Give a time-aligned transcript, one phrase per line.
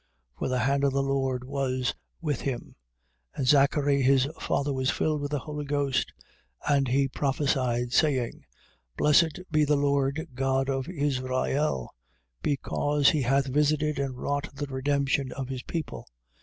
[0.39, 2.69] For the hand of the Lord was with him.
[3.37, 3.37] 1:67.
[3.37, 6.11] And Zachary his father was filled with the Holy Ghost.
[6.67, 8.43] And he prophesied, saying:
[8.97, 8.97] 1:68.
[8.97, 11.93] Blessed be the Lord God of Israel:
[12.41, 16.07] because he hath visited and wrought the redemption of his people.